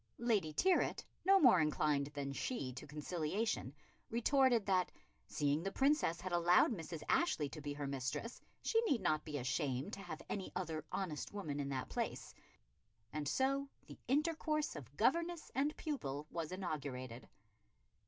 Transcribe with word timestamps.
Lady 0.17 0.51
Tyrwhitt, 0.51 1.03
no 1.25 1.39
more 1.39 1.59
inclined 1.59 2.07
than 2.15 2.33
she 2.33 2.73
to 2.73 2.87
conciliation, 2.87 3.71
retorted 4.09 4.65
that, 4.65 4.91
seeing 5.27 5.61
the 5.61 5.71
Princess 5.71 6.19
had 6.19 6.31
allowed 6.31 6.71
Mrs. 6.71 7.03
Ashley 7.07 7.47
to 7.49 7.61
be 7.61 7.71
her 7.73 7.85
mistress, 7.85 8.41
she 8.63 8.81
need 8.87 9.01
not 9.01 9.23
be 9.23 9.37
ashamed 9.37 9.93
to 9.93 9.99
have 9.99 10.23
any 10.27 10.51
other 10.55 10.83
honest 10.91 11.31
woman 11.33 11.59
in 11.59 11.69
that 11.69 11.87
place, 11.89 12.33
and 13.13 13.27
so 13.27 13.69
the 13.85 13.99
intercourse 14.07 14.75
of 14.75 14.97
governess 14.97 15.51
and 15.53 15.77
pupil 15.77 16.25
was 16.31 16.51
inaugurated. 16.51 17.29